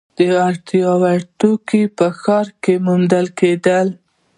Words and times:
د 0.17 0.19
اړتیا 0.47 0.89
وړ 1.01 1.19
توکي 1.39 1.83
په 1.97 2.07
ب 2.15 2.15
ښار 2.21 2.47
کې 2.63 2.73
موندل 2.85 3.25
کیدل. 3.39 3.87